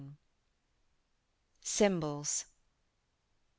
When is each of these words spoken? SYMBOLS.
SYMBOLS. 1.61 2.45